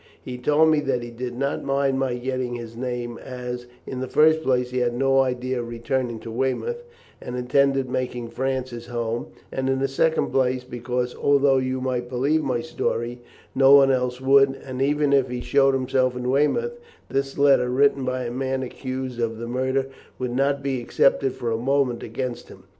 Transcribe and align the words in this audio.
He 0.19 0.39
told 0.39 0.69
me 0.71 0.79
that 0.79 1.03
he 1.03 1.11
did 1.11 1.35
not 1.37 1.63
mind 1.63 1.99
my 1.99 2.15
getting 2.15 2.55
his 2.55 2.75
name 2.75 3.19
as, 3.19 3.67
in 3.85 3.99
the 3.99 4.07
first 4.07 4.41
place, 4.41 4.71
he 4.71 4.79
had 4.79 4.95
no 4.95 5.19
idea 5.19 5.59
of 5.59 5.67
returning 5.67 6.17
to 6.21 6.31
Weymouth, 6.31 6.83
and 7.21 7.35
intended 7.35 7.87
making 7.87 8.29
France 8.29 8.71
his 8.71 8.87
home; 8.87 9.27
and, 9.51 9.69
in 9.69 9.77
the 9.77 9.87
second 9.87 10.31
place, 10.31 10.63
because, 10.63 11.13
although 11.13 11.57
you 11.59 11.81
might 11.81 12.09
believe 12.09 12.41
my 12.41 12.61
story, 12.61 13.21
no 13.53 13.75
one 13.75 13.91
else 13.91 14.19
would, 14.19 14.55
and 14.65 14.81
even 14.81 15.13
if 15.13 15.29
he 15.29 15.39
showed 15.39 15.75
himself 15.75 16.15
in 16.15 16.31
Weymouth, 16.31 16.79
this 17.07 17.37
letter, 17.37 17.69
written 17.69 18.03
by 18.03 18.23
a 18.23 18.31
man 18.31 18.63
accused 18.63 19.19
of 19.19 19.37
the 19.37 19.45
murder, 19.45 19.85
would 20.17 20.31
not 20.35 20.63
be 20.63 20.81
accepted 20.81 21.33
for 21.33 21.51
a 21.51 21.57
moment 21.59 22.01
against 22.01 22.49
him. 22.49 22.63